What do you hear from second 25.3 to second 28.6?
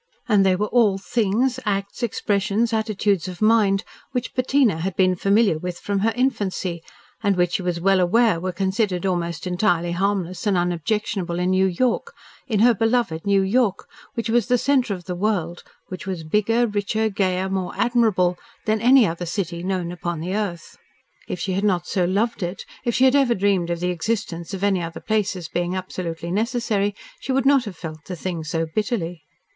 as being absolutely necessary, she would not have felt the thing